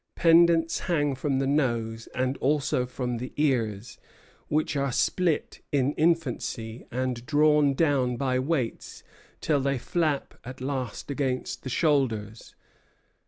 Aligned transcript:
Pendants 0.15 0.79
hang 0.89 1.13
from 1.13 1.37
the 1.37 1.45
nose 1.45 2.07
and 2.15 2.35
also 2.37 2.87
from 2.87 3.17
the 3.17 3.33
ears, 3.37 3.99
which 4.47 4.75
are 4.75 4.91
split 4.91 5.61
in 5.71 5.91
infancy 5.93 6.87
and 6.89 7.23
drawn 7.27 7.75
down 7.75 8.17
by 8.17 8.39
weights 8.39 9.03
till 9.41 9.59
they 9.59 9.77
flap 9.77 10.33
at 10.43 10.59
last 10.59 11.11
against 11.11 11.61
the 11.61 11.69
shoulders. 11.69 12.55